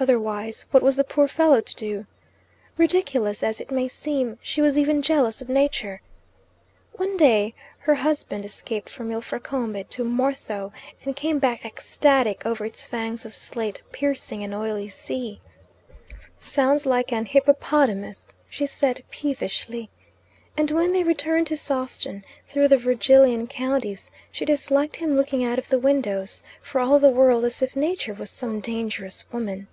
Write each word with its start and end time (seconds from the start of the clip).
Otherwise 0.00 0.66
what 0.72 0.82
was 0.82 0.96
the 0.96 1.04
poor 1.04 1.28
fellow 1.28 1.60
to 1.60 1.72
do? 1.76 2.04
Ridiculous 2.76 3.44
as 3.44 3.60
it 3.60 3.70
may 3.70 3.86
seem, 3.86 4.40
she 4.42 4.60
was 4.60 4.76
even 4.76 5.02
jealous 5.02 5.40
of 5.40 5.48
Nature. 5.48 6.02
One 6.94 7.16
day 7.16 7.54
her 7.78 7.94
husband 7.94 8.44
escaped 8.44 8.88
from 8.90 9.12
Ilfracombe 9.12 9.84
to 9.90 10.02
Morthoe, 10.02 10.72
and 11.04 11.14
came 11.14 11.38
back 11.38 11.64
ecstatic 11.64 12.44
over 12.44 12.64
its 12.64 12.84
fangs 12.84 13.24
of 13.24 13.36
slate, 13.36 13.82
piercing 13.92 14.42
an 14.42 14.52
oily 14.52 14.88
sea. 14.88 15.40
"Sounds 16.40 16.86
like 16.86 17.12
an 17.12 17.26
hippopotamus," 17.26 18.34
she 18.48 18.66
said 18.66 19.04
peevishly. 19.12 19.90
And 20.56 20.72
when 20.72 20.90
they 20.90 21.04
returned 21.04 21.46
to 21.48 21.56
Sawston 21.56 22.24
through 22.48 22.66
the 22.66 22.76
Virgilian 22.76 23.46
counties, 23.46 24.10
she 24.32 24.44
disliked 24.44 24.96
him 24.96 25.16
looking 25.16 25.44
out 25.44 25.58
of 25.60 25.68
the 25.68 25.78
windows, 25.78 26.42
for 26.60 26.80
all 26.80 26.98
the 26.98 27.08
world 27.10 27.44
as 27.44 27.62
if 27.62 27.76
Nature 27.76 28.14
was 28.14 28.30
some 28.30 28.58
dangerous 28.58 29.22
woman. 29.30 29.68